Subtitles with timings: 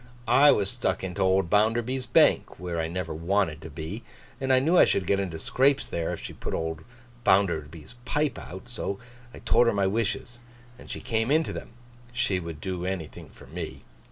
[0.27, 4.01] 'I was stuck into old Bounderby's bank (where I never wanted to be),
[4.39, 6.83] and I knew I should get into scrapes there, if she put old
[7.23, 8.97] Bounderby's pipe out; so
[9.31, 10.39] I told her my wishes,
[10.79, 11.73] and she came into them.
[12.13, 13.83] She would do anything for me.